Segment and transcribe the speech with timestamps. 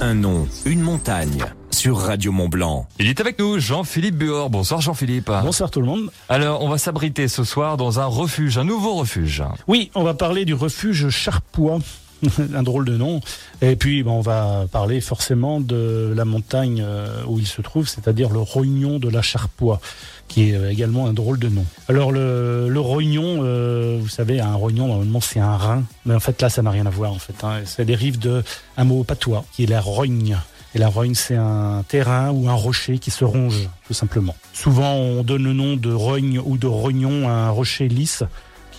[0.00, 2.86] Un nom, une montagne sur Radio Mont Blanc.
[2.98, 4.50] Il est avec nous, Jean-Philippe Buor.
[4.50, 5.30] Bonsoir Jean-Philippe.
[5.42, 6.10] Bonsoir tout le monde.
[6.28, 9.42] Alors, on va s'abriter ce soir dans un refuge, un nouveau refuge.
[9.66, 11.78] Oui, on va parler du refuge Charpois.
[12.54, 13.20] un drôle de nom.
[13.62, 18.30] Et puis, on va parler forcément de la montagne euh, où il se trouve, c'est-à-dire
[18.30, 19.80] le Rognon de la Charpoix,
[20.28, 21.64] qui est euh, également un drôle de nom.
[21.88, 25.84] Alors, le, le Rognon, euh, vous savez, un Rognon, normalement, c'est un rein.
[26.04, 27.34] Mais en fait, là, ça n'a rien à voir, en fait.
[27.42, 27.60] Hein.
[27.64, 30.36] Ça dérive d'un mot patois, qui est la rogne.
[30.74, 34.36] Et la rogne, c'est un terrain ou un rocher qui se ronge, tout simplement.
[34.52, 38.22] Souvent, on donne le nom de rogne ou de rognon à un rocher lisse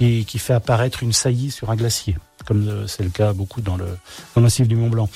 [0.01, 3.77] qui, qui fait apparaître une saillie sur un glacier, comme c'est le cas beaucoup dans
[3.77, 3.85] le,
[4.35, 5.09] dans massif du Mont Blanc.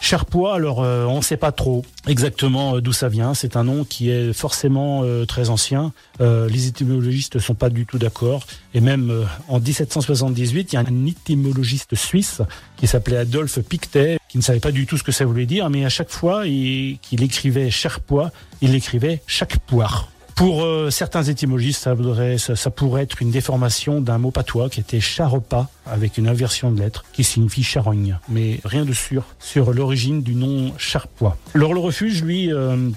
[0.00, 3.32] Charpois, alors euh, on ne sait pas trop exactement euh, d'où ça vient.
[3.32, 5.92] C'est un nom qui est forcément euh, très ancien.
[6.20, 8.44] Euh, les étymologistes ne sont pas du tout d'accord.
[8.74, 12.42] Et même euh, en 1778, il y a un étymologiste suisse
[12.76, 15.70] qui s'appelait Adolphe Pictet, qui ne savait pas du tout ce que ça voulait dire,
[15.70, 20.08] mais à chaque fois il- qu'il écrivait Charpois, il écrivait chaque poire.
[20.34, 24.68] Pour euh, certains étymologistes, ça, voudrait, ça, ça pourrait être une déformation d'un mot patois
[24.68, 28.18] qui était charopa, avec une inversion de lettres, qui signifie charogne.
[28.28, 31.36] Mais rien de sûr sur l'origine du nom Charpois.
[31.54, 32.90] Alors le refuge, lui, euh,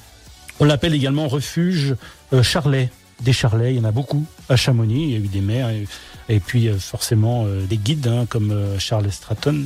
[0.59, 1.95] on l'appelle également refuge
[2.33, 2.89] euh, Charlet.
[3.21, 5.03] Des Charlets, il y en a beaucoup à Chamonix.
[5.03, 5.69] Il y a eu des maires
[6.29, 9.65] et, puis euh, forcément euh, des guides hein, comme euh, Charles Stratton,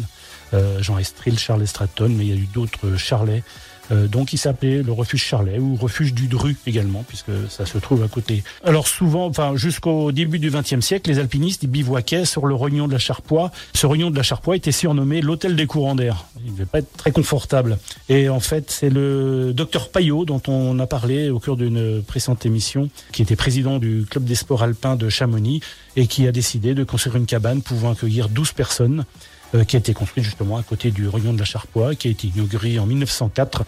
[0.79, 3.43] Jean Estril, Charles Stratton, mais il y a eu d'autres euh, Charlets.
[3.91, 7.77] Euh, donc il s'appelait le refuge Charlet ou refuge du Dru également puisque ça se
[7.77, 8.43] trouve à côté.
[8.63, 12.93] Alors souvent, enfin jusqu'au début du XXe siècle, les alpinistes bivouaquaient sur le rognon de
[12.93, 13.51] la Charpoix.
[13.73, 16.25] Ce rognon de la Charpoix était surnommé l'hôtel des courants d'air.
[16.45, 17.77] Il ne devait pas être très confortable.
[18.07, 22.45] Et en fait, c'est le docteur Payot dont on a parlé au cours d'une précédente
[22.45, 25.61] émission, qui était président du club des sports alpins de Chamonix
[25.95, 29.79] et qui a décidé de construire une cabane pouvant accueillir 12 personnes euh, qui a
[29.79, 32.85] été construite justement à côté du Rognon de la Charpoix, qui a été inauguré en
[32.85, 33.63] 1904.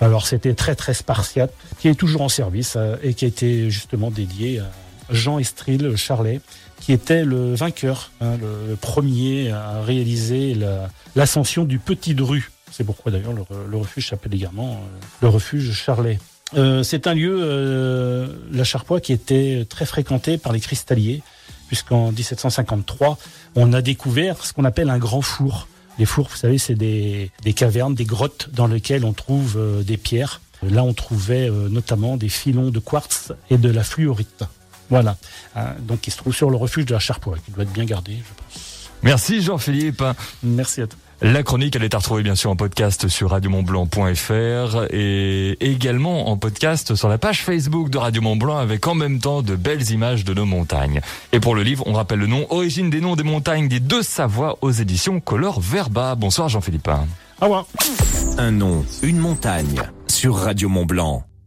[0.00, 3.70] Alors c'était très très spartiate, qui est toujours en service euh, et qui a été
[3.70, 4.70] justement dédié à
[5.10, 6.40] Jean Estril Charlet,
[6.80, 12.50] qui était le vainqueur, hein, le, premier à réaliser la- l'ascension du Petit Dru.
[12.70, 16.18] C'est pourquoi d'ailleurs le, le refuge s'appelle également euh, le refuge Charlet.
[16.56, 21.22] Euh, c'est un lieu, euh, la Charpoix, qui était très fréquenté par les cristalliers,
[21.68, 23.18] puisqu'en 1753,
[23.54, 25.68] on a découvert ce qu'on appelle un grand four.
[25.98, 29.82] Les fours, vous savez, c'est des, des cavernes, des grottes dans lesquelles on trouve euh,
[29.82, 30.40] des pierres.
[30.62, 34.44] Là, on trouvait euh, notamment des filons de quartz et de la fluorite.
[34.90, 35.16] Voilà.
[35.54, 37.84] Hein, donc, il se trouve sur le refuge de la Charpoix, qui doit être bien
[37.84, 38.90] gardé, je pense.
[39.02, 40.02] Merci Jean-Philippe.
[40.42, 40.98] Merci à toi.
[41.20, 46.36] La chronique, elle est à retrouver bien sûr en podcast sur radiomontblanc.fr et également en
[46.36, 49.90] podcast sur la page Facebook de Radio Mont Blanc avec en même temps de belles
[49.90, 51.00] images de nos montagnes.
[51.32, 54.04] Et pour le livre, on rappelle le nom Origine des noms des montagnes des deux
[54.04, 56.14] Savoies aux éditions Color Verba.
[56.14, 56.88] Bonsoir Jean-Philippe.
[57.40, 57.66] Au revoir.
[58.38, 61.27] Un nom, une montagne sur Radio Mont Blanc.